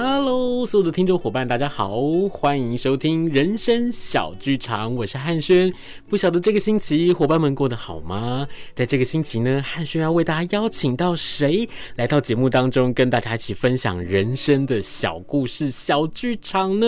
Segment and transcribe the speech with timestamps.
[0.00, 2.00] Hello，所有的听众伙伴，大家好，
[2.30, 5.72] 欢迎收听人生小剧场，我是汉轩。
[6.08, 8.46] 不晓得这个星期伙伴们过得好吗？
[8.76, 16.86] 在这个星期呢，汉轩要为大家邀请到谁来到节目当中，跟大家一起分享人生的小故事、小剧场呢？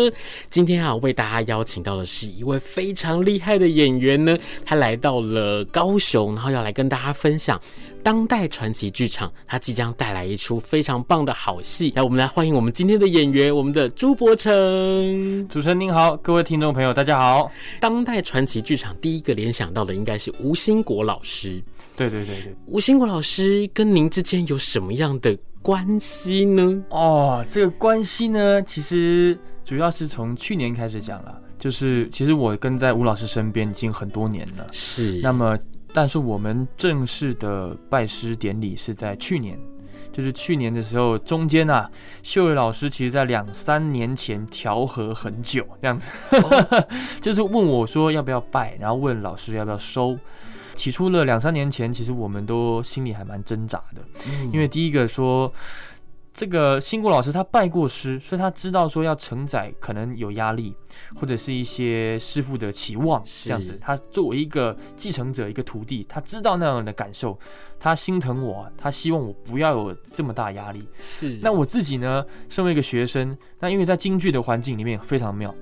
[0.49, 7.61] 今天啊，为大家邀请到的是一位非常厉害的演员呢，他来到了高雄，然后要来跟大家分享。
[8.03, 11.93] 当代传奇剧场，它即将带来一出非常棒的好戏。
[11.95, 14.51] 来，我们来欢迎我们今天的演员，我们的朱伯成。
[15.49, 17.51] 主持人您好，各位听众朋友，大家好。
[17.79, 21.63] 当代传奇剧场第一个联想到的应该是吴兴国老师。
[21.97, 26.83] 对对对对，吴兴国老师跟您之间有什么样的关系呢？
[26.89, 34.67] 哦，这个关系呢，其实主要是从去年开始讲了，就是其实我跟在吴老师身边已经很多年了。
[34.73, 35.59] 是，那么。
[35.93, 39.59] 但是我们正式的拜师典礼是在去年，
[40.13, 41.91] 就是去年的时候，中间啊，
[42.23, 46.87] 秀伟老师其实在两三年前调和很久这样子，哦、
[47.21, 50.19] 就是问我说要不要拜，然后问老师要不要收。
[50.75, 55.53] 起初的两三年前，其实我们都心里还蛮挣扎的，嗯、因为第一个说。
[56.33, 60.75] 这个新国老师他拜过师，所以他知道说要承载可能有压力，
[61.17, 63.77] 或者是一些师傅的期望这样子。
[63.81, 67.39] 他作为一个继承者，一个徒弟，他知道那样的感受，
[67.79, 70.89] 他心疼我，他希望我不要有这么大压力。
[70.99, 71.39] 是。
[71.43, 75.55] 那我自己呢，身为一个学生，那因为在京剧的环境里面非常妙，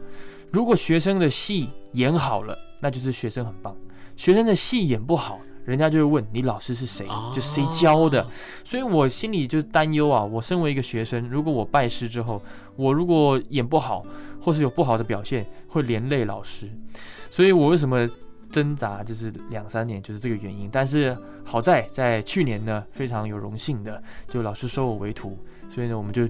[0.52, 3.74] 如果学生的戏演好了，那就是学生很棒；
[4.16, 5.40] 学生的戏演不好。
[5.68, 8.26] 人家就会问你老师是谁，就谁教的，
[8.64, 10.24] 所以我心里就担忧啊。
[10.24, 12.42] 我身为一个学生，如果我拜师之后，
[12.74, 14.02] 我如果演不好，
[14.40, 16.66] 或是有不好的表现，会连累老师。
[17.28, 18.08] 所以我为什么
[18.50, 20.70] 挣扎，就是两三年，就是这个原因。
[20.72, 25.36] 但是好在在去年呢，非常有荣幸的，就老师收我为徒，
[25.68, 26.26] 所以呢，我们就。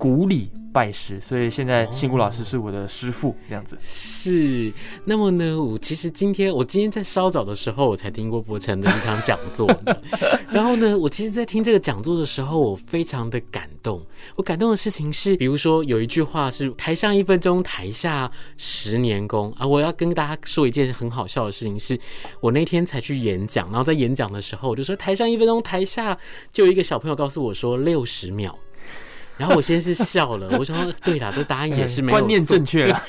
[0.00, 3.76] 鼓励拜师，所以现在新谷老师是我的师傅，这样子。
[3.82, 4.72] 是，
[5.04, 9.70] 那么呢，我其实今天我今天在稍早的时候，我才听过伯承的一场讲座。
[10.50, 14.00] 然后呢，我其实，在听这个讲座的时候，我非常的感动。
[14.36, 19.66] 我感动的事情是，比如说有一句话是“台上一分钟，台下十年功”啊。
[19.66, 22.00] 我要跟大家说一件很好笑的事情是，
[22.40, 26.16] 我那天才去演讲，然后在演讲的时候，我就说“台上一分钟，台下”，
[26.50, 28.58] 就有一个小朋友告诉我说“六十秒”。
[29.40, 33.02] 然后我先是笑了， 我说对啦，这答案也是没有错，观念正确了，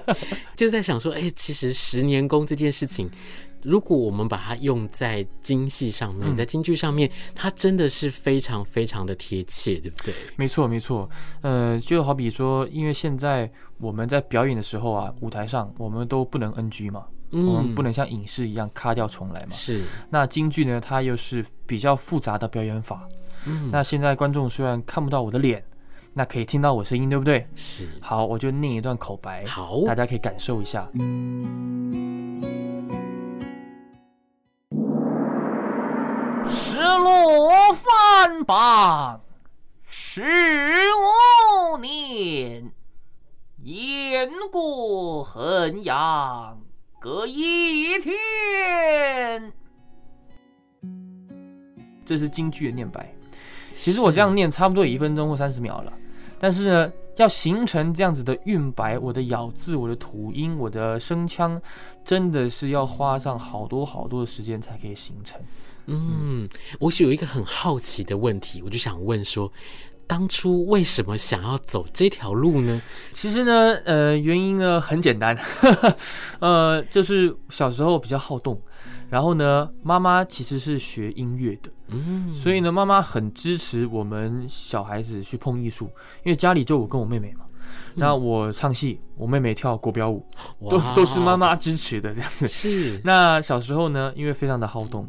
[0.54, 3.10] 就在想说，哎，其实十年功这件事情，
[3.62, 10.12] 如果我们把它用在京戏上面，在京剧上面，它真的是非常非常的贴切，对不对？
[10.36, 11.08] 没错，没错。
[11.40, 19.48] 呃，就好比说，因为现在我们在表演的时候啊，舞台上我们都不能 NG 嘛，嗯，我们不能像影视一样卡掉重来嘛。
[19.52, 19.84] 是。
[20.10, 23.08] 那京剧呢，它又是比较复杂的表演法。
[23.46, 23.70] 嗯。
[23.72, 25.64] 那现在观众虽然看不到我的脸。
[26.18, 27.46] 那可以听到我声音，对不对？
[27.54, 27.88] 是。
[28.00, 30.84] 好，我就念一段口白，好，大家可以感受一下。
[36.48, 39.20] 十落翻榜，
[39.88, 40.24] 十
[41.72, 42.68] 五年，
[43.62, 46.58] 雁过衡阳，
[46.98, 49.52] 隔一天。
[52.04, 53.14] 这是京剧的念白。
[53.72, 55.92] 其实我这样念差不多一分钟或三十秒了，
[56.38, 61.60] 但是呢，要形成这样子的韵白，我的咬字、我的吐音、我的声腔，
[62.04, 65.40] 真的是要花上好多好多的时间才可以形成。
[65.86, 69.50] 嗯，我是有一个很好奇的问题，我就想问说，
[70.06, 72.80] 当初为什么想要走这条路呢？
[73.12, 75.96] 其实呢，呃，原因呢很简单，呵 呵
[76.40, 78.60] 呃，就是小时候比较好动。
[79.10, 85.86] 然后呢，妈妈其实是学音乐的，嗯，所以呢，妈妈很支持我们小孩子去碰艺术，
[86.24, 87.44] 因为家里就我跟我妹妹嘛。
[87.94, 90.24] 那我唱戏，我妹妹跳国标舞，
[90.70, 92.46] 都都是妈妈支持的这样子。
[92.46, 93.00] 是。
[93.04, 95.06] 那小时候呢，因为非常的好动，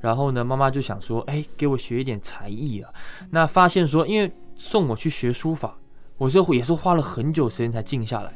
[0.00, 2.90] 然后呢，妈妈就想说，哎，给我学一点才艺啊。
[3.30, 5.74] 那发现说，因为送我去学书法，
[6.18, 8.32] 我是也是花了很久时间才静下来，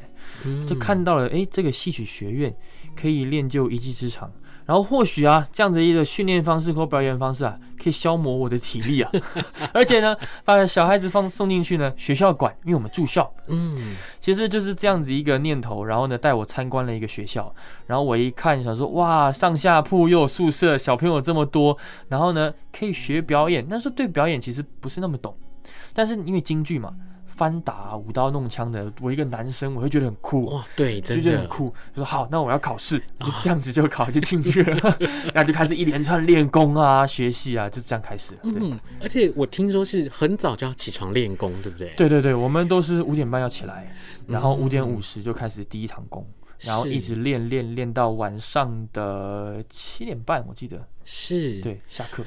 [0.66, 2.54] 就看到了，哎，这个戏曲学院
[2.94, 4.32] 可以练就一技之长。
[4.66, 9.10] 然后或许啊，这样子一个训练方式或表演方式啊，可以消磨我的体力啊。
[9.72, 13.32] 而且呢，把小孩子放送进去呢，学校管，因为我们住校。
[13.46, 15.84] 嗯，其实就是这样子一个念头。
[15.84, 17.54] 然后呢，带我参观了一个学校。
[17.86, 21.78] 然后我一看，想说哇，上下铺又有宿舍，小朋友这么多。
[22.08, 23.64] 然后呢，可以学表演。
[23.70, 25.36] 但是对表演其实不是那么懂。
[25.94, 26.92] 但是因为京剧嘛。
[27.36, 31.68] 翻打、舞刀弄枪的，我一个男生，我会觉得很酷哇，对，真的就觉得很酷。
[31.94, 34.96] 就说好，那我要考试，就这样子就考就进去了，
[35.34, 38.34] 然后就开始一连串练功啊、学习啊，就这样开始。
[38.42, 41.92] 嗯，而且我听说是很早就要起床练功，对不对？
[41.96, 43.92] 对对对，我们都是五点半要起来，
[44.26, 46.22] 然后五点五十就开始第一堂功。
[46.22, 52.24] 嗯然后一直练练练到晚上的七点半，我记得是对下课。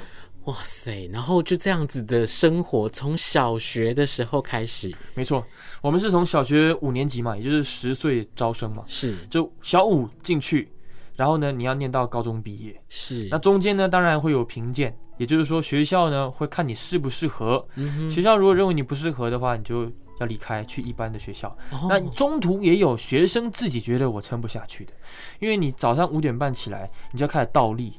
[0.50, 1.07] 哇塞！
[1.12, 4.92] 然后就这样子的生活，从小学的时候开始。
[5.13, 5.46] 没错，
[5.80, 10.72] 我们是从小学五年级嘛，也就是十岁招生嘛，是就小五进去，
[11.16, 12.75] 然后呢，你要念到高中毕业。
[12.90, 17.63] 是那中间呢，当然会有评鉴，也就是说学校呢会看你适不适合。
[17.75, 19.92] 嗯，学校如果认为你不适合的话，你就。
[20.19, 21.57] 要离开去一般的学校，
[21.88, 24.92] 那中途也有学生自己觉得我撑不下去的，
[25.40, 27.94] 因为你早上五点半起来，你就要开始倒立。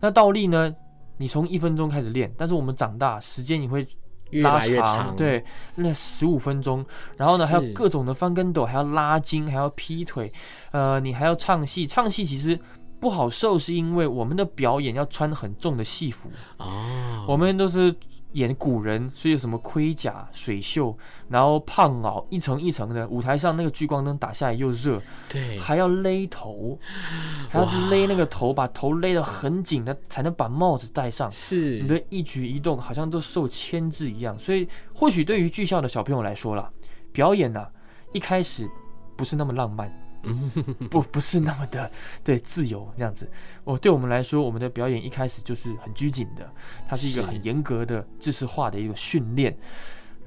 [0.00, 0.74] 那倒立呢，
[1.18, 3.86] 你从一分钟开始练，但是我们长大时间你会
[4.30, 5.44] 拉长，越来越长，对，
[5.74, 6.84] 那十五分钟。
[7.16, 10.32] 然后呢，还有各种的翻跟斗，还要拉筋，还要劈腿，
[10.70, 11.86] 呃，你还要唱戏。
[11.86, 12.58] 唱戏其实
[12.98, 17.94] 不好受，是因为我们的表演要穿很重的戏服哦，我们都是。
[18.32, 20.96] 演古人，所以有什么盔甲、水袖，
[21.28, 26.78] 然后胖袄一层一层的，舞台上那个聚光灯打下来又热，对，还要勒头，
[27.48, 31.30] 还要勒那个头，把头勒得很紧的，才能把帽子戴上。
[31.30, 34.38] 是，你的一举一动好像都受牵制一样。
[34.38, 36.70] 所以，或许对于剧校的小朋友来说啦，
[37.12, 37.70] 表演呢、啊，
[38.12, 38.68] 一开始
[39.16, 40.07] 不是那么浪漫。
[40.28, 40.50] 嗯，
[40.90, 41.90] 不，不是那么的
[42.22, 43.30] 对自由这样子。
[43.64, 46.50] 我对我们来说，我们的表演一开始就是很拘谨的，
[46.88, 49.56] 它是一个很严格的知识化的一个训练。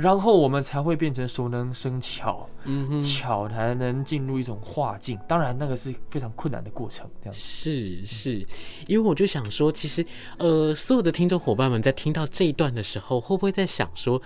[0.02, 5.20] 然后我们才会变成熟能生巧，嗯哼，巧才能进入一种化境。
[5.28, 7.08] 当然，那个是非常困难的过程。
[7.22, 8.46] 这样是是，
[8.88, 10.04] 因为我就想说，其实
[10.40, 14.20] 呃，所有的听众伙伴们在听到这一段的时候，会不会在想说，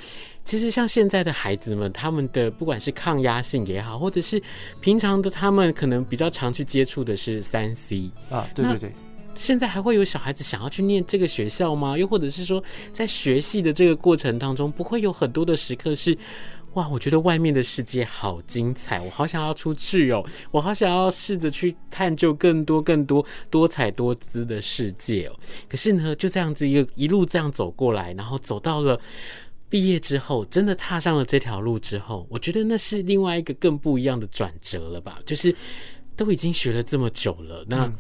[0.46, 4.42] 其实像现在的孩子们，他们的不管是抗压性也好，或者是
[4.80, 8.94] 平常的他们可能比较常去接触的是三 C 啊，对对对。
[9.36, 11.98] 现在还会有小孩子想要去念这个学校吗？
[11.98, 16.18] 又或者是说，在学习的这个过程当中，不会有很多的时刻是，
[16.74, 25.36] 哇，我觉得外面的世界好精彩，我好想要出去哦，我好想要试着去探究更多更多多彩多姿的世界哦。
[25.68, 29.00] 可是呢，就这样子一个一路这样走过来，然后走到了
[29.70, 35.20] 毕业之后，真的踏上了这条路之后，我觉得那是另外一个更不一样的转折了吧？
[35.26, 35.54] 就是
[36.16, 37.92] 都已经学了这么久了，那。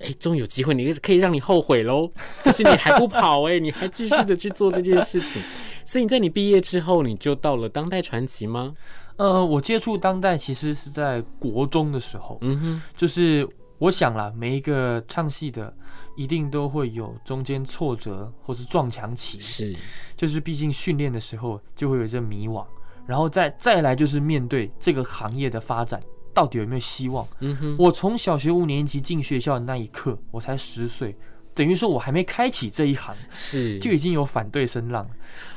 [0.00, 2.10] 嗯哎，终于有机会，你可以让你后悔喽。
[2.44, 5.42] 可是你还不跑哎，你还继续的去做这件事情。
[5.84, 8.74] 所以你在你毕业之后，你就到了当代传奇吗？
[9.16, 12.38] 呃，我接触当代其实是在国中的时候。
[12.42, 13.48] 嗯哼，就是
[13.78, 15.72] 我想啦，每一个唱戏的
[16.16, 19.38] 一定都会有中间挫折或是撞墙期。
[19.38, 19.74] 是，
[20.16, 22.66] 就是毕竟训练的时候就会有这迷惘，
[23.06, 26.00] 然后再再来就是面对这个行业的发展。
[26.36, 27.26] 到底有没有希望？
[27.40, 31.16] 嗯哼，我从小学五年级进学校的那一刻，我才十岁，
[31.54, 35.08] 等于说我还没开启这一行，是就已经有反对声浪，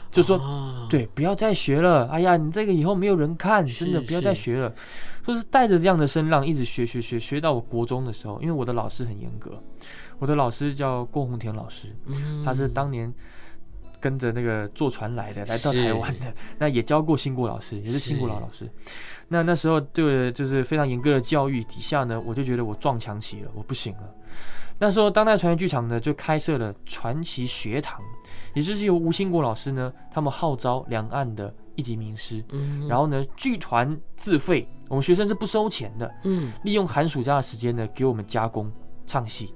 [0.09, 2.07] 就说、哦、对，不要再学了。
[2.07, 4.73] 哎呀，你这个以后没有人看，真的不要再学了。
[5.25, 9.61] 说是带着这样的声浪，一直学学学学到我国中的时候，因为我的老师很严格，
[10.17, 13.13] 我的老师叫郭宏田老师，嗯、他是当年
[13.99, 18.69] 跟着那个坐船来的，来到台湾的， 那也教过新国老师，也是新国老老师。
[19.27, 24.15] 那那时候对，就是非常严格的教育底下呢，我就觉得我撞墙期了，我不行了。
[24.79, 28.01] 那时候当代传奇剧场呢就开设了传奇学堂，
[28.53, 38.71] 也就是由吴兴国老师呢，他们号召两岸的一级名师，嗯，然后呢剧团自费，我们学生是不收钱的，嗯，利用寒暑假的时间呢给我们加工
[39.05, 39.53] 唱戏。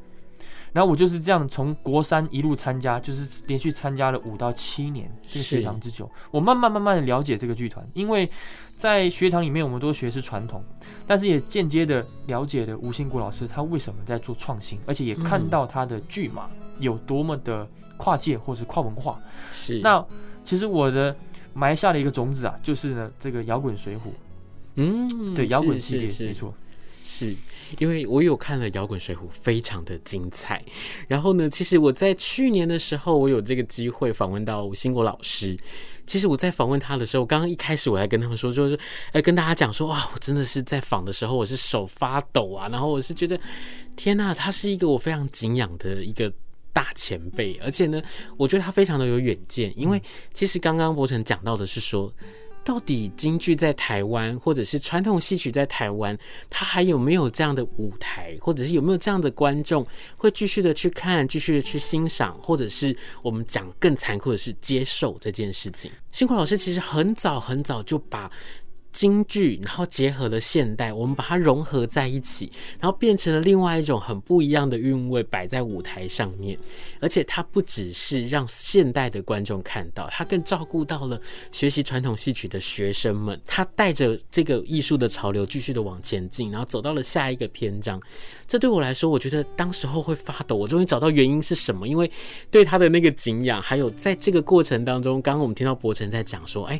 [0.73, 6.09] 然后我就是这样从国三一路参加，就是连续参加了五到七年这个学堂之久。
[6.31, 8.27] 我慢慢慢慢的了解这个剧团，因为
[8.75, 10.63] 在学堂里面我们都学的是传统，
[11.05, 16.49] 但是也间接的了解了吴兴国老师他为什么在做创新，而且也看到他的剧码
[16.79, 19.19] 有多么的跨界或是跨文化。
[19.51, 19.79] 是。
[19.81, 20.03] 那
[20.43, 21.15] 其实我的
[21.53, 23.99] 埋下了一个种子啊，就是呢这个摇滚水浒，
[24.75, 26.51] 嗯，对，摇滚系列没错。
[27.03, 27.35] 是
[27.79, 30.63] 因为我有看了摇滚水浒，非常的精彩。
[31.07, 35.57] 然后呢，其实我在去年的时候，我有这个机会访问到吴兴国老师。
[36.05, 38.77] 其实我在访问他的时候，刚刚一开始我还跟他们说，就是
[39.11, 42.67] 哎，跟大家讲说，哇，我真的是在访的时候，我是手发抖啊。
[42.69, 43.39] 然后我是觉得，
[43.95, 46.31] 天呐，他是一个我非常敬仰的一个
[46.71, 48.01] 大前辈，而且呢，
[48.37, 49.73] 我觉得他非常的有远见。
[49.77, 50.01] 因为
[50.33, 52.13] 其实刚刚柏成讲到的是说。
[52.63, 56.17] 到底京剧在台湾，或者是传统戏曲在台湾，
[56.49, 65.91] 它还有没有这样的舞台，或者是有没有这样的观众会继续的去看，继续的去欣赏，或者是我们讲更残酷的是接受这件事情？
[66.11, 68.31] 辛苦老师其实很早很早就把。
[68.93, 76.57] 京剧，然后结合了现代，我们把它融合在一起，然后变成了另外一种很不一样的韵味，摆在舞台上面。
[77.01, 81.19] 而且它不只是让现代的观众看到，它更照顾到了
[81.51, 83.37] 学习传统戏曲的学生们。
[83.45, 87.99] 他带着这个艺术的潮流继续的往前进，然后走到了下一个篇章。
[88.47, 90.55] 这对我来说，我觉得当时候会发抖。
[90.55, 92.09] 我终于找到原因是什么，因为
[92.51, 96.79] 对他的那个敬仰，还有在这个过程当中，刚刚我们听到柏成在讲说，哎。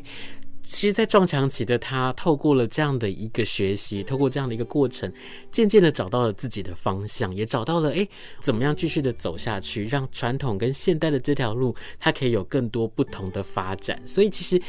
[0.66, 5.12] 其实，在撞墙期的他，透过了这样的一个学习，透过这样的一个过程，
[5.50, 8.08] 渐渐的找到了自己的方向，也找到了诶，
[8.40, 14.00] 怎么样继续的走下去，让传统跟现代的这条路，它可以有更多不同的发展。
[14.06, 14.60] 所以，其实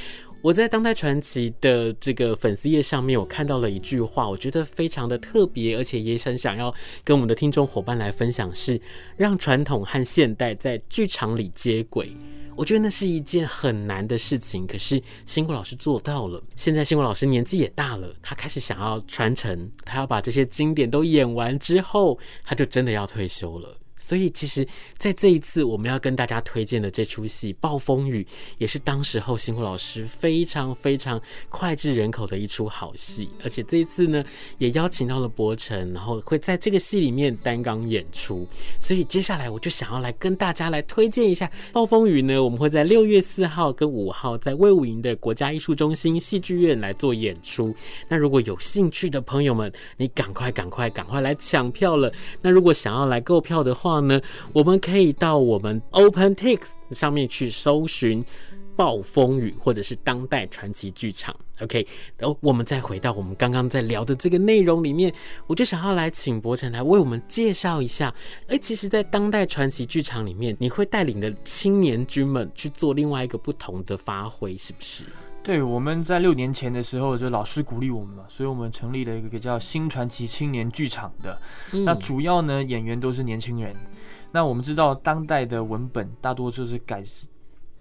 [0.42, 6.74] 我在当代传奇的这个粉丝页上面，我看到了一句话，我觉得非常的特别，而且也很想要
[7.04, 8.80] 跟我们的听众伙伴来分享，是
[9.16, 12.16] 让传统和现代在剧场里接轨。
[12.58, 16.42] 我觉得那是一件很难的事情，可是新国老师做到了。
[16.56, 23.78] 现在新国老师年纪也大了，他开始想要传承，他要把这些经典都演完之后，他就真的要退休了。
[24.06, 24.64] 所以，其实，
[25.00, 28.22] 在这一次我们要跟大家推荐的这出戏《暴风雨》，
[28.60, 31.20] 也是当时候辛苦老师非常非常
[31.50, 33.28] 脍炙人口的一出好戏。
[33.44, 34.24] 而且这一次呢，
[34.60, 38.48] 也邀请到了柏成，然后会在这个戏里面担纲演出。
[38.80, 42.44] 所以接下来我就想要来跟大家来推荐一下《暴风雨》呢。
[42.44, 47.76] 我们会在六月四号跟五号在魏武营的国家艺术中心戏剧院来做演出。
[48.08, 52.12] 那如果有兴趣的朋友们，你赶快赶快赶快来抢票了。
[52.40, 54.22] 那如果想要来购票的话，呢，
[54.54, 56.62] 我们可以到我们 OpenTix
[56.92, 58.24] 上面去搜寻
[58.76, 61.36] 《暴风雨》或者是当代传奇剧场。
[61.62, 61.88] OK，
[62.18, 65.14] 然后我们再回到我们刚刚在聊的这个内容里面，
[65.48, 68.14] 我就想要来请博成来为我们介绍一下。
[68.48, 75.06] 哎，其实，在当代传奇剧场里面，你会带领的青年军们去做另外一个不同的发挥，是不是？
[75.46, 81.40] 对，我们在六年前的时候，就老师鼓励我们嘛，所以我们成立了一个叫新传奇青年剧场的。
[81.72, 83.76] 嗯、那主要呢，演员都是年轻人。
[84.32, 87.04] 那我们知道，当代的文本大多就是改，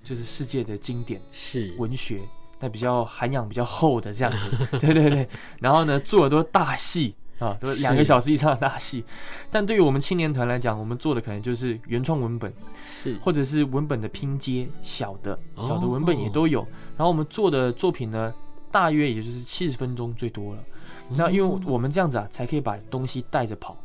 [0.02, 2.20] 就是世界的经典是文学，
[2.60, 4.66] 那比较涵养比较厚的这样子。
[4.78, 5.26] 对对对。
[5.58, 9.02] 然后呢，做的都是大戏啊，都是两个小时以上的大戏。
[9.50, 12.52] 但对于我们青年团来讲，我们做的可能就是原创文本，
[12.84, 16.60] 是或者是文本的拼接，小的小的文本也都有。
[16.60, 18.32] 哦然后我们做的作品呢，
[18.70, 20.64] 大约也就是七十分钟最多了。
[21.16, 23.76] 那因为我们这样子啊，才可以把东西带着跑。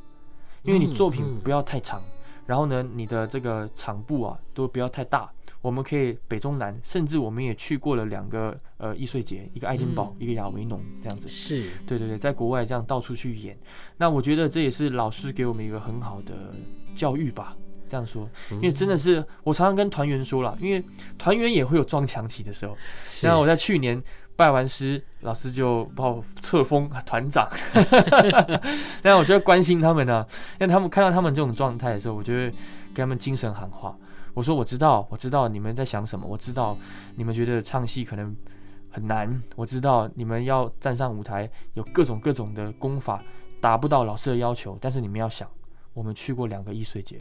[0.63, 2.01] 因为你作品不要太长，
[2.45, 5.29] 然后呢，你的这个场布啊都不要太大。
[5.61, 11.27] 我们可以北中南，甚至我们也去过了两个呃易碎节，一个爱丁堡，一个亚维农这样子。
[11.27, 13.57] 是对对对，在国外这样到处去演。
[13.97, 16.53] 那我觉得这也是老师给我们一个很好的
[16.95, 17.57] 教育吧。
[17.89, 20.83] 这样说，因为真的是我常常跟团员说了，因为
[21.17, 22.77] 团员也会有撞墙期的时候。
[23.23, 24.01] 然后我在去年
[24.35, 27.49] 拜完师，老师就把我册封团长。
[29.01, 30.27] 但我就会关心他们呢、啊，
[30.59, 32.49] 因为他们看到他们这种状态的时候，我就会
[32.93, 33.97] 跟他们精神喊话。
[34.35, 36.77] 我说我知道，我知道你们在想什么，我知道
[37.15, 38.33] 你们觉得唱戏可能
[38.91, 43.21] 很难，我知道你们要站上舞台有各种各种的功法
[43.59, 45.49] 达不到老师的要求，但是你们要想。
[45.99, 47.17] 我们去过两个易碎节，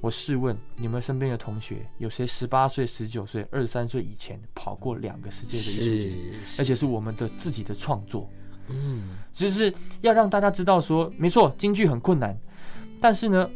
[0.00, 6.38] 我试问你们身边的同学，有谁十八岁、十九岁、二十三岁以前跑过两个世界的艺术节？
[6.58, 8.26] 而且是我们的自己的创作。
[8.68, 12.34] 嗯，就是要让大家知道说，没错，京剧很困难，
[12.98, 13.46] 但是呢，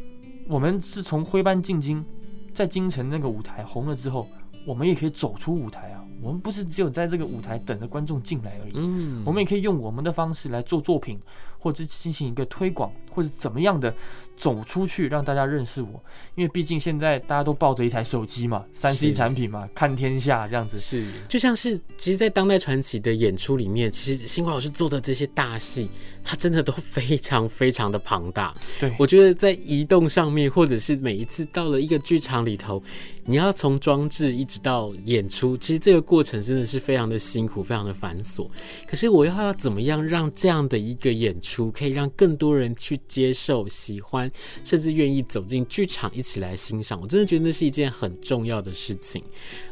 [0.47, 2.05] 我们是从徽班进京，
[2.53, 4.29] 在京城那个舞台红了之后，
[4.67, 6.05] 我们也可以走出舞台啊。
[6.21, 11.19] 我们不是只有在这个舞台等着观众进来而已，嗯，我们也可以用我们的方式来做作品，
[11.57, 13.91] 或者进行一个推广，或者怎么样的。
[14.39, 16.01] 走出去让大家认识我，
[16.33, 20.77] 因为毕竟现在大家都抱着一台手机嘛，三 C 产品嘛，看天下这样子。
[20.77, 25.89] 是，就像是其实，在当代传奇的演出里面，其实新华老师做的这些大戏，
[26.23, 28.55] 它真的都非常非常的庞大。
[28.79, 32.81] 对，我觉得在移动上面，或者是每一次到了一个剧场里头，
[33.29, 38.49] 你要从装置一直到演出，其实这个过程真的是非常的辛苦，非常的繁琐。
[38.87, 44.27] 可是我又要怎么样让这样的一个演出，可以让更多人去接受、喜欢？
[44.63, 49.23] 甚至愿意走进剧场一起来欣赏，我真的觉得那是一件很重要的事情。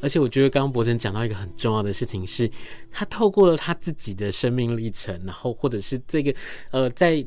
[0.01, 2.47] 而且我觉得刚刚博成讲到一个很重要的事情是，
[2.91, 6.31] 他透过了他自己的生命历程，然后或者是这个
[6.69, 7.25] 呃在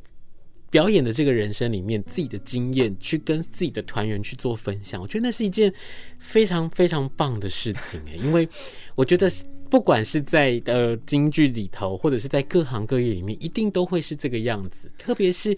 [0.70, 5.02] 表演的这个人生里面自己的经验，去跟自己的团员去做分享。
[5.02, 5.72] 我觉得那是一件
[6.18, 8.48] 非常非常棒的事情诶，因为
[8.94, 9.30] 我觉得。
[9.70, 14.90] 不管是在呃京剧里头，或者是在各行各业里面，一定都会是这个样子。
[14.98, 15.56] 特别是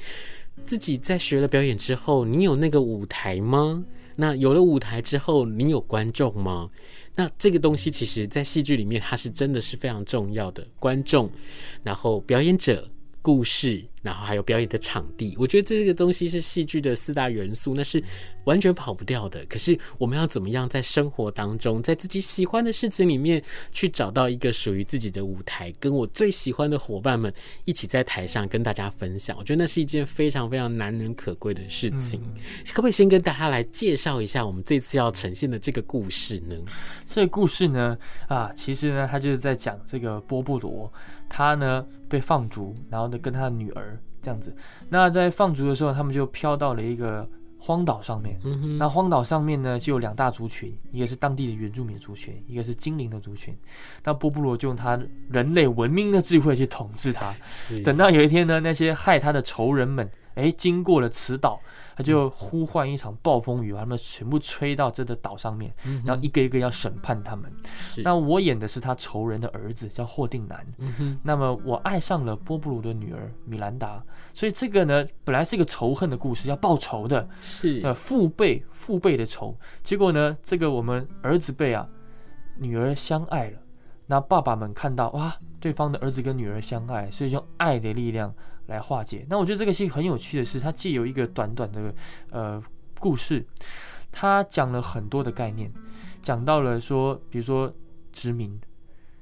[0.66, 3.82] 自己在学了表演之后，你有那个舞台吗？
[4.16, 6.68] 那有了舞台之后，你有观众吗？
[7.14, 10.62] 那这个东西其实，在戏剧里面，它是真的是非常重要的。
[10.78, 11.32] 观众，
[11.82, 12.86] 然后表演者。
[13.22, 18.02] 故事，然后还有表演的场地，我觉得这个东西是戏剧的四大元素，那是
[18.44, 19.46] 完全跑不掉的。
[19.48, 23.40] 可是我们要怎么样在生活当中，在自己喜欢的事情里面，
[23.72, 27.32] 去找到一个属于自己的舞台，跟我最喜欢的伙伴们
[27.64, 29.36] 一起在台上跟大家分享。
[29.38, 32.20] 我觉得那是一件非常非常难能可贵的事情。
[32.24, 32.34] 嗯、
[32.70, 36.56] 可不可以先跟大家来介绍一下我们这次要呈现的这个故事呢？
[37.06, 40.92] 这个故事呢，啊，其实呢，它就是在讲这个波布罗。
[41.34, 44.54] 他呢被放逐，然后呢跟他的女儿这样子。
[44.90, 47.26] 那在放逐的时候，他们就飘到了一个
[47.58, 48.38] 荒岛上面。
[48.44, 48.76] 嗯。
[48.76, 53.56] 那荒岛上面呢就有两大族群，一个是当地的原住民族群，一个是精灵的族群。
[54.04, 57.34] 那波布罗就用他人类文明的智慧去统治他。
[57.82, 61.58] 等到有一天呢，那些害他的仇人们，哎，经过了此岛。
[61.96, 67.52] 他就呼唤一场暴风雨，把他们全部吹到这个岛上面，然后一个一个要审判他们。
[68.04, 70.66] 那我演的是他仇人的儿子，叫霍定南。
[71.22, 74.02] 那么我爱上了波布鲁的女儿米兰达，
[74.34, 79.56] 所以这个呢，本来是一个仇恨的故事，要报仇的，是呃父辈父辈的仇。
[79.82, 81.88] 结果呢，这个我们儿子辈啊，
[82.58, 83.58] 女儿相爱了。
[84.12, 88.34] 那爸爸们看到哇，对方的儿子跟女儿相爱，所以用爱的力量。
[88.66, 89.26] 来化解。
[89.28, 91.92] 那我觉得这个戏很有趣的是，它既有一个短短的
[92.30, 92.62] 呃
[93.00, 93.44] 故事，
[94.12, 95.68] 它讲了很多的概念，
[96.22, 97.70] 讲到了说，比如说
[98.12, 98.56] 殖民，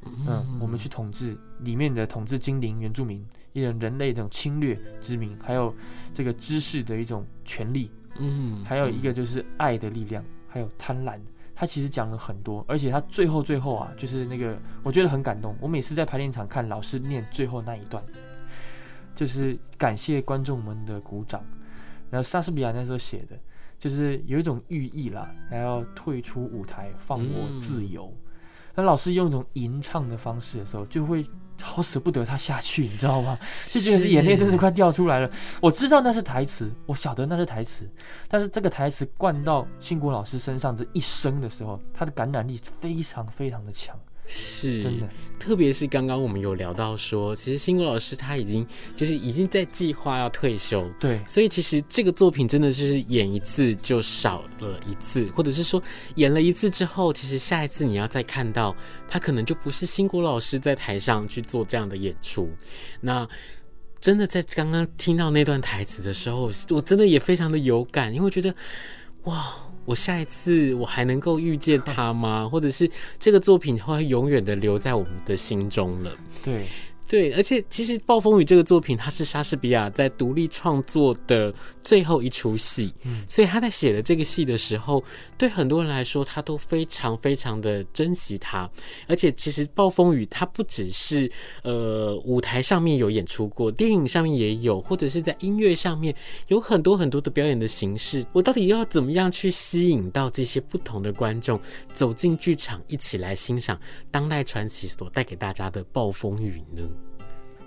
[0.05, 5.75] 嗯，我们去统治里面的统治精灵、原住民，一种人类的这种侵略殖民，还有
[6.13, 11.19] 这个知识的一种权利，嗯，还有一个就是爱的力量，还有贪婪。
[11.61, 15.55] 它其实讲了很多，而且他最后最后啊，就是那个我觉得很感动。
[15.61, 18.03] 我每次在排练场看老师念最后那一段。
[19.15, 21.45] 就是感谢观众们的鼓掌，
[22.09, 23.39] 然后莎士比亚那时候写的，
[23.79, 28.11] 就是有一种寓意啦，还要退出舞台，放我自由。
[28.75, 31.27] 那、嗯、老师用一种吟唱的方式的时候，就会
[31.61, 33.39] 好舍不得他下去，你知道吗？
[33.67, 35.31] 就觉得是眼泪真的快掉出来了。
[35.61, 37.89] 我知道那是台词，我晓得那是台词，
[38.29, 43.99] 但是这个台词灌到信国老师身上这一生的时候，他的感染力非常非常的强。
[44.27, 45.09] 是，真的，
[45.39, 55.83] 特别是刚刚我们有聊到说，其实新国老师他已经就是已经在计划要退休，对，所以其实这个作品真的是演一次就少了一次，或者是说
[56.15, 58.77] 演了一次之后，其实下一次你要再看到
[59.09, 62.49] 他，可能就不是新国老师在台上去做这样的演出。
[63.01, 63.29] 那
[63.99, 68.55] 真的在刚刚听到那段台词的时候，我真的也非常的有感，因为我觉得
[69.25, 69.67] 哇。
[69.85, 72.49] 我下一次我还能够遇见他吗？
[72.49, 72.89] 或者是
[73.19, 76.13] 这个作品会永远的留在我们的心中了？
[76.45, 76.67] 对。
[77.11, 85.03] 对，而且其实《暴风雨》这个作品，它是莎士比亚在独立创作的最后一出戏，嗯，所以他在写的这个戏的时候，
[85.37, 88.71] 对很多人来说，他都非常非常的珍惜它。
[89.09, 91.29] 而且，其实《暴风雨》它不只是
[91.65, 96.15] 呃舞台上面有演出过，电影上面也有，或者是在音乐上面
[96.47, 98.25] 有很多很多的表演的形式。
[98.33, 101.61] 我到底要怎么样去吸引到这些不同的观众
[101.93, 103.77] 走进剧场，一起来欣赏
[104.13, 106.89] 当代传奇所带给大家的《暴风雨》呢？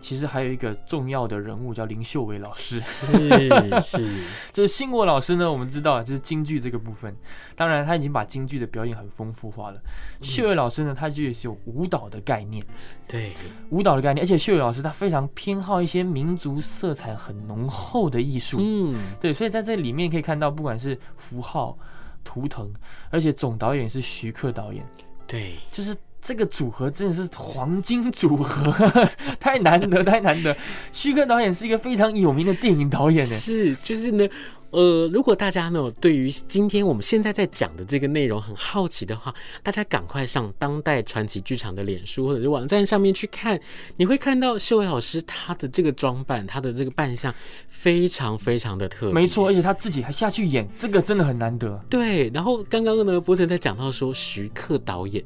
[0.04, 3.50] 其实还有一个重要的人物叫林秀伟老师，是
[3.82, 4.14] 是，
[4.52, 5.50] 就是信国老师呢。
[5.50, 7.16] 我们知道，就是京剧这个部分，
[7.56, 9.82] 当然他已经把京剧的表演很丰富化了。
[10.20, 12.62] 嗯、秀伟老师呢，他就也是有舞蹈的概念，
[13.08, 13.32] 对。
[13.70, 21.78] 舞蹈的概念，而且秀伟老师他非常偏好一些民族色彩很浓厚的艺术，嗯，对，所以在这里面可以看到，不管是符号、
[22.26, 22.70] 图腾，
[23.10, 24.86] 而且总导演是徐克导演，
[25.26, 25.96] 对，就是。
[26.24, 28.72] 这个组合真的是黄金组合，
[29.40, 30.56] 太难得，太难得。
[30.92, 34.28] 徐克导演是一个非常有名的电影导演呢，是，就是呢。
[34.74, 39.32] 呃，如果大家呢对于今天我们现在在讲的这个内容很好奇的话，
[39.62, 43.60] 大家赶快上当代传奇剧场的脸书或者是网站上面去看，
[43.98, 47.32] 你会看到秀伟老师他的这个装扮，他的这个扮相
[47.68, 49.14] 非常非常的特别。
[49.14, 51.80] 没错，而且他自己还下去演，这个真的很难得。
[51.88, 55.24] 对，然后刚刚呢，博成在讲到说徐克导演，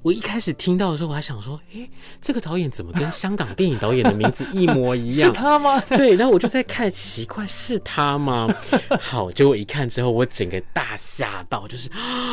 [0.00, 5.28] 我一开始听到的时候，我还想说，诶，这个导演怎么跟香港电影导演的名字一模一样？
[5.34, 5.78] 是他吗？
[5.90, 8.48] 对，然后我就在看，奇怪，是他吗？
[9.00, 11.88] 好，结果一看之后，我整个大吓到，就是，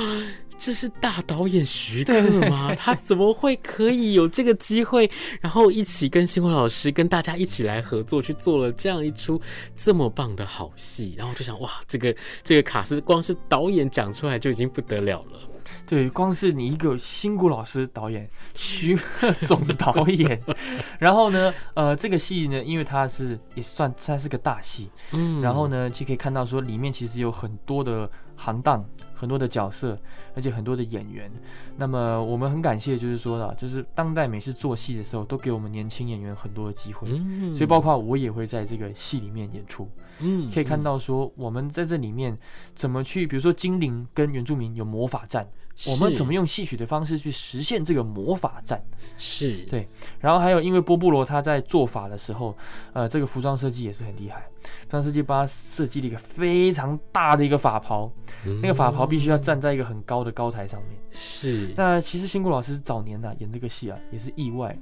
[0.58, 2.74] 这是大导演徐克吗？
[2.76, 5.10] 他怎么会可以有这个机会，
[5.42, 9.42] 然后一起跟新辉老师跟大家一起来合作，去做了这样一出
[9.76, 11.16] 这么棒的好戏？
[11.18, 15.40] 然后我就想，哇，这个这个卡司光是导演讲出来就已经不得了了。
[15.88, 20.42] 对，光是你一个新谷老师导演，徐克总导演，
[21.00, 28.10] 然后呢，呃，这个戏呢，因为它是也算算是个大戏，嗯，然后呢，就可以看到说里面其实有很多的
[28.44, 28.84] 行当。
[29.16, 29.98] 很多的角色，
[30.36, 31.32] 而且很多的演员。
[31.78, 37.08] 那么我们很感谢，就是说呢，就是当代每次做戏的时候，都给我们年轻演员很多的机会。
[37.10, 39.88] 嗯，所以包括我也会在这个戏里面演出。
[40.20, 42.38] 嗯，可以看到说我们在这里面
[42.76, 45.48] 怎么去，比如说精灵跟原住民有魔法战，
[45.88, 48.84] 我们怎么用戏曲的方式去实现这个魔法战？
[49.16, 49.88] 是对。
[50.20, 52.58] 然后还有，因为波布罗他在做法的时候，
[52.92, 54.44] 呃，这个服装设计也是很厉害。
[54.64, 58.12] 服装设计帮他设计了一个非常大的一个法袍，
[58.46, 61.00] 嗯、那个法袍必须要站在一个很高的高台上面。
[61.12, 61.74] 是。
[61.76, 64.78] 那其实辛苦老师早年呢、啊、演这个戏啊也是意外，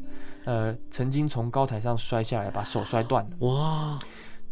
[0.46, 3.48] 呃，曾经从高台上摔下来，把手摔断了。
[3.48, 4.00] 哇！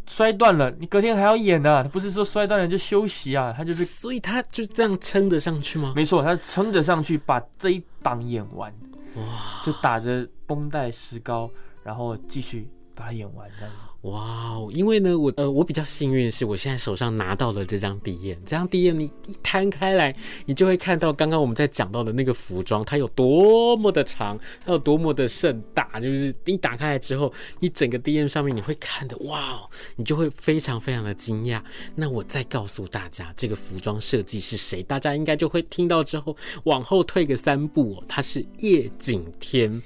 [0.06, 1.82] 摔断了，你隔天还要演呢、啊？
[1.84, 3.54] 他不是说摔断了就休息啊？
[3.56, 5.92] 他就是，所以他就这样撑着上去吗？
[5.94, 8.72] 没错，他撑着上去把这一档演完。
[9.14, 9.22] 哇！
[9.64, 11.48] 就打着绷带石膏，
[11.84, 13.82] 然后继续把它演完这样子。
[14.02, 14.70] 哇哦！
[14.72, 18.36] 因为呢，我呃，我比较幸运的是，我现在手上拿到了这张 DM。
[18.46, 26.00] 这张 DM 你一摊开来，你就会看到刚刚我们在讲到的那个服装，它有多么的长，它有多么的盛大。
[26.00, 31.60] 就是一打开来之后，一整个 DM 上面你会看的，哇哦，你就会非常非常的惊讶。
[31.94, 36.34] 那我再告诉大家，这个服装设计是谁，大家应该就会听到之后
[36.64, 39.82] 往后退个三步哦，他是叶景天。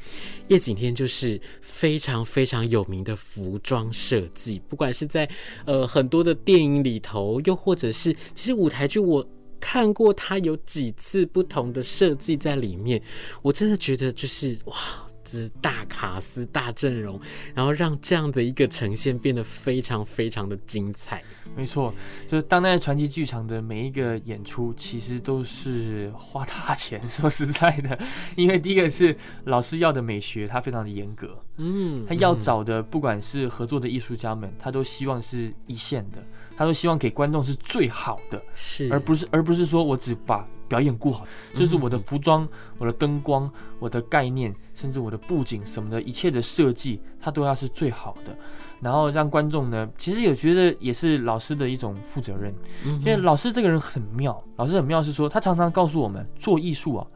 [0.49, 5.29] 叶景天就是非常非常有名的服装设计，不管是在
[5.65, 9.27] 呃很多的电影里头，又或者是其实舞台剧，我
[9.59, 13.01] 看过他有几次不同的设计在里面，
[13.43, 14.77] 我真的觉得就是哇。
[15.25, 17.21] 之大卡司、大阵容，
[17.55, 21.23] 然后让这样的一个呈现变得非常非常的精彩。
[21.57, 21.95] 没错，
[22.29, 27.01] 就是当代传奇剧场的每一个演出，其实都是花大钱。
[27.09, 27.99] 说实在的，
[28.37, 31.39] 因为第一个是老师要的美学，他非常的严格。
[31.57, 36.19] 嗯，他要找的不管是合作的艺术家们，他都希望是一线的，
[36.57, 40.47] 他都希望给观众是最好的，是，而不是而不是说我只把。
[40.75, 48.37] 表演顾好，就是我的服装、我的灯光、我的概念，甚至我的布景什么的，一切的设计，它都要是最好的。
[48.81, 52.53] 然后让观众呢，其实也觉得也是老师的一种负责任。
[52.85, 57.07] 因为老师这个人很妙，老师很妙是说，他常常告诉我们，做艺术啊，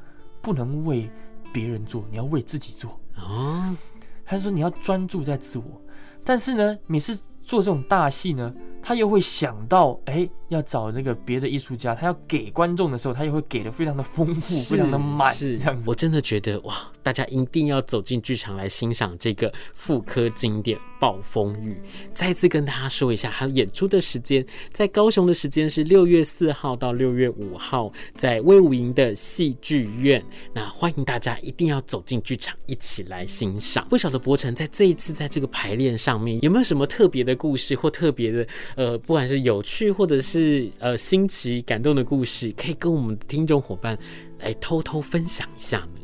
[0.41, 1.11] 不能为
[1.53, 3.77] 别人做，你要为自己做啊。
[4.25, 5.83] 他说你要专注在自我，
[6.23, 7.19] 但是呢，每次
[7.49, 8.55] 做这种大戏呢。
[8.81, 15.91] 他又会想到，哎，要找那个别的艺术家，他要给观众的时候，他又会给的非常的丰富，非常的满，是这样子。
[15.91, 16.75] 我真的觉得哇，
[17.09, 21.73] 大家一定要走进剧场来欣赏这个复刻经典《暴风雨》。
[22.13, 24.45] 再次跟大家说一下，还有演出的时间，
[24.75, 30.23] 在高雄的时间是六月四号到六月五号，在威武营的戏剧院。
[30.53, 33.87] 那欢迎大家一定要走进剧场，一起来欣赏。
[33.89, 38.47] 不晓得柏成在这一次在这个排练上面有没有什么特别的故事或特别的？
[38.77, 43.99] 呃，不管是有趣或者是呃新奇感动的故事，可以跟我们的听众伙伴
[44.41, 45.98] 来偷偷分享一下呢。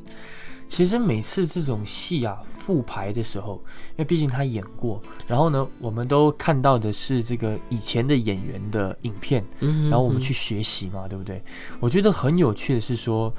[0.75, 11.41] 其实每次这种戏啊复排的时候，因为毕竟他演过，然后呢，我们都看到的是这个以前的演员的影片，嗯，然后我们去学习嘛，对不对？
[11.79, 13.33] 我觉得很有趣的是说，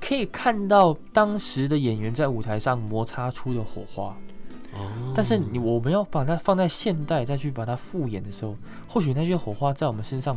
[0.00, 4.16] 可以看到当时的演员在舞台上摩擦出的火花。
[5.14, 8.56] 但是你我们要把它放在现代再去把它复演的时候，
[8.88, 10.34] 或许那些火花在我们身上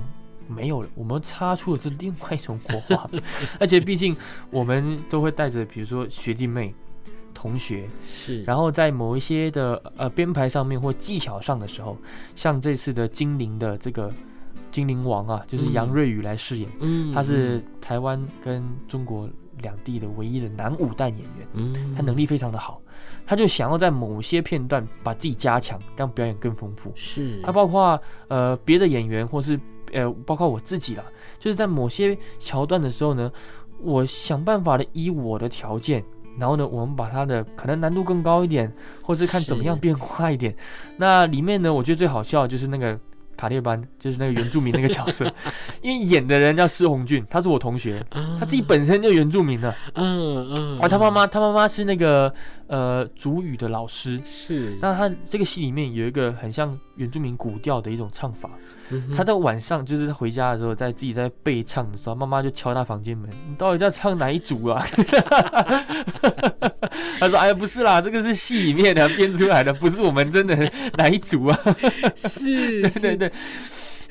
[0.52, 3.10] 没有了，我们擦出的是另外一种火花。
[3.60, 4.16] 而且毕竟
[4.50, 6.74] 我们都会带着，比如说学弟妹、
[7.34, 11.98] 同学，是，然后在某一些的呃编排上面或技巧上的时候，
[12.36, 14.12] 像这次的精灵的这个
[14.72, 19.30] 精灵王啊，就是杨瑞宇来饰演，嗯，他是台湾跟中国
[19.62, 22.82] 两地的唯一的男武旦演员，嗯，他能力非常的好。
[23.24, 26.92] 他就想要在某些片段把自己加强，让表演更丰富。
[26.96, 29.58] 是，他包括呃别的演员，或是
[29.94, 31.04] 呃包括我自己啦，
[31.40, 33.32] 就是在某些桥段的时候呢，
[33.82, 36.04] 我想办法的以我的条件，
[36.38, 38.72] 然后呢，我们把它的可能难度更高一点，
[39.04, 40.56] 或是看怎么样变化一点。
[40.98, 43.00] 那里面呢，我觉得最好笑的就是那个。
[43.38, 45.26] 卡列班就是那个原住民那个角色，
[45.82, 48.06] 因为演的人叫施宏俊，他是我同学，
[48.40, 52.32] 他自己本身就原住民的，嗯嗯，啊他妈妈，他妈妈是那个
[52.72, 58.50] 呃主语的老师，是，那他这个戏里面有一个很像原住民古调的一种唱法。
[59.16, 64.86] 他在晚上就是回家的时候，在自己在背唱的时候，妈妈就敲他房间门：“你到底在唱哪一组啊？”
[67.20, 70.56] 他说：“哎呀，不是啦，这个是戏里面的编出来的，不是我们真的
[70.98, 71.60] 哪一组啊。
[72.16, 73.32] ”是，对对对。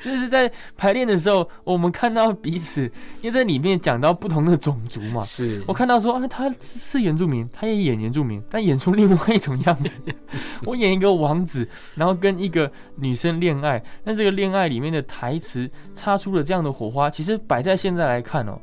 [0.01, 2.81] 就是在排练的时候，我们看到彼此，
[3.21, 5.23] 因为在里面讲到不同的种族嘛。
[5.23, 10.01] 是我看到说，啊，他是原住民，他也演原住民，但演出另外一种样子。
[10.65, 18.59] 我演一个王子，然后跟一个女生恋爱，那这个恋爱里面的台词擦出了这样的火花，其实摆在现在来看哦。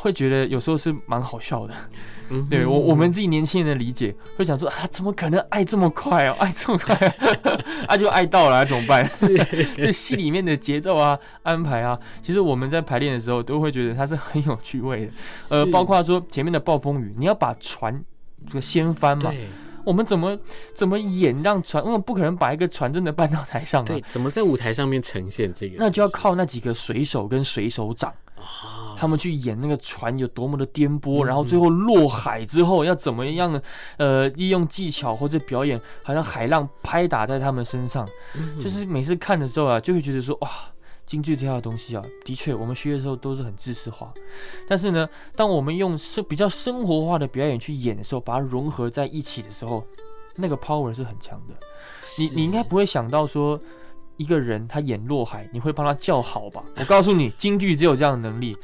[0.00, 1.74] 会觉得有时候是蛮好笑的，
[2.28, 9.02] 嗯、对我我们自己年轻人的理解，会想说啊，怎么可能爱这么快哦，爱这么快啊，啊就爱到了，啊，怎么办？
[9.06, 9.26] 是，
[9.76, 15.12] 这戏里面的节奏啊、安排啊，其实我们在排练的时候都会觉得它是很有趣味的。
[15.50, 18.02] 呃，包括说前面的暴风雨，你要把船
[18.46, 19.32] 这个掀翻嘛，
[19.84, 20.38] 我们怎么
[20.74, 21.82] 怎么演让船？
[21.82, 25.76] 我们不可能把一个船真的搬到台上啊，对，怎么在舞台上面呈现这个？
[25.78, 28.12] 那就要靠那几个水手跟水手长。
[28.96, 33.60] 他们去演那个船有多么的颠簸，然后最后落海之后要怎么样？
[33.96, 38.08] 呃，利用技巧或者表演，好像海浪拍打在他们身上，
[38.62, 40.48] 就是每次看的时候啊，就会觉得说哇，
[41.06, 44.12] 京剧这样的东西啊，的确我们学的时候都是很知识化，
[44.66, 49.84] 但是呢，当我们用生比较生活化的表演去演的时候，把它融合在一起的时候，
[50.36, 51.54] 那个 power 是很强的。
[52.18, 53.58] 你你应该不会想到说。
[54.18, 56.62] 一个人他演落海，你会帮他叫好吧？
[56.76, 58.54] 我告诉你，京剧只有这样的能力。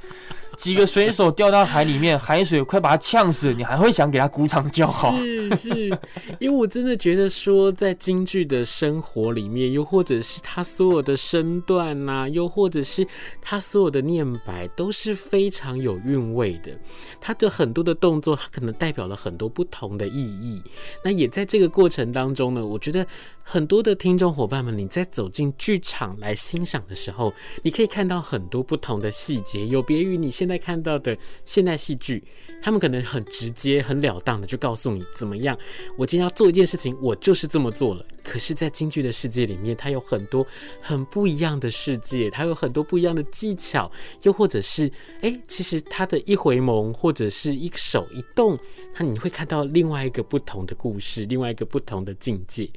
[0.59, 5.17] 几个水手掉到海里面，海水快把他呛死，你还会想给他鼓掌叫好？
[5.17, 5.99] 是是，
[6.39, 13.07] 因为我真的觉得说，在京剧的生活里面，又或者是他所有的身段呐、啊，又或者是
[13.41, 16.73] 他所有的念白，都是非常有韵味的。
[17.21, 20.63] 他的很多的动作，他可能代表了很多不同的意义。
[21.03, 23.07] 那也在这个过程当中呢，我觉得
[23.43, 32.23] 很多的听众伙伴们，你在走进剧场来欣赏的时候，你可以看到很多不同的细节，有别于你现现在看到的现代戏剧，
[32.61, 35.57] 他们可能很直接、很了当的就告诉你怎么样。
[35.97, 38.05] 我今天要做一件事情，我就是这么做了。
[38.23, 40.47] 可是，在京剧的世界里面，它有很多
[40.83, 44.91] 很不一样的世界，它有很多不一样的技巧，又或者是，
[45.23, 48.59] 哎，其实它的一回眸或者是一手一动，
[48.99, 52.69] 那你会看到另外一个不同的故事，另外一个不同的境界。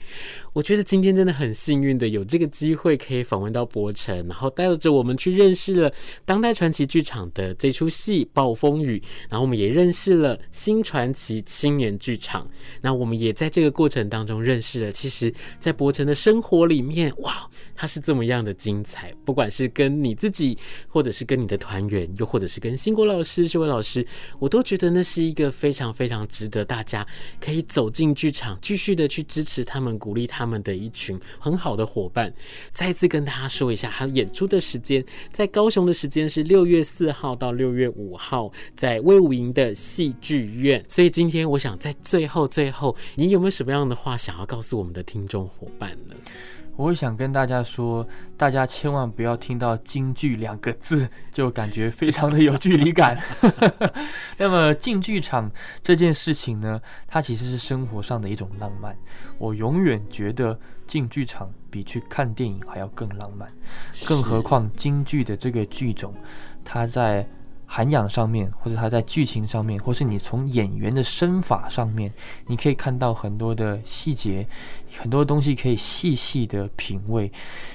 [0.53, 5.91] 我觉得今天真的很幸运的有这个机会可以访问到柏成，然后带着我们去认识了
[6.25, 8.97] 当代传奇剧场的这出戏《暴风雨》，
[9.30, 12.47] 然后我们也认识了新传奇青年剧场。
[12.82, 19.13] 那我们也在这个过程当中认识了，其实，在柏成的生活里面，哇，他是这么样的精彩。
[19.23, 24.06] 不管是跟你自己，或者是跟你的团员，又或者是跟新国老师、秀慧老师，
[24.39, 27.06] 我都觉得那是一个非常非非常值得大家
[27.38, 32.34] 可以走进剧场，继续的去支持他们、鼓励他们的一群很好的伙伴。
[32.72, 40.82] 再次跟大家说一下，他演出的时间在高雄的时间是六月四号到六月五号，在威武营的戏剧院。
[40.88, 46.15] 所以今天我想在最后最后，你有没有什么样的话想要告诉我们的听众伙伴呢？
[46.77, 53.17] 我想跟大家说，大家千万不要听到“京剧”两个字 就感觉非常的有距离感。
[54.37, 55.51] 那么进剧场
[55.83, 58.95] 这件事情呢，它其实是生活上的一种浪漫。
[59.39, 63.51] 我永远觉得进剧场比去看电影还要更浪漫，
[64.07, 66.13] 更何况京剧的这个剧种，
[66.63, 67.27] 它在。
[67.69, 72.12] 涵养上面，或者他在剧情上面，或是你从演员的身法上面，
[72.45, 74.47] 你可以看到很多的细节，
[74.97, 77.30] 很多东西可以细细的品味。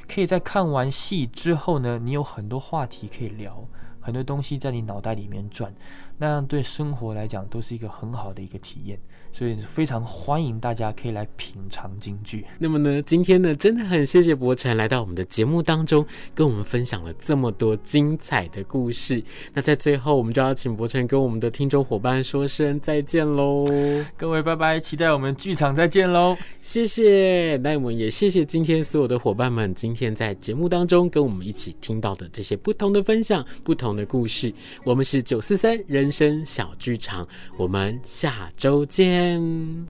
[0.08, 3.62] 可以在看完戏之后呢，你有很多话题可以聊，
[4.00, 5.72] 很多东西在你脑袋里面转，
[6.18, 8.98] 那样对生活来讲都是一个很好的一个体验。
[9.34, 12.44] 所以非常欢迎大家可以来品尝京剧。
[12.58, 19.24] 那么呢，今天呢，真的很谢谢博成来到我们的节目当中，跟我们分享了这么多精彩的故事。
[19.54, 23.66] 那在最后，我们就要请博成跟我们的听众伙伴说声再见喽。
[24.18, 26.36] 各位拜拜，期待我们剧场再见喽。
[26.60, 34.52] 谢谢，那我们也谢谢今天所有的伙伴们，今天在节目当中跟我们一起听到的这些不同的分享、不同的故事。
[34.84, 39.40] 我们是九四三人生小剧场，我们下周见。